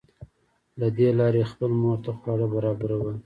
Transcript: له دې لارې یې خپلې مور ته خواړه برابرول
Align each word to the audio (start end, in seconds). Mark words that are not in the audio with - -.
له 0.79 0.87
دې 0.97 1.09
لارې 1.19 1.39
یې 1.45 1.49
خپلې 1.51 1.75
مور 1.81 1.97
ته 2.05 2.11
خواړه 2.19 2.45
برابرول 2.55 3.15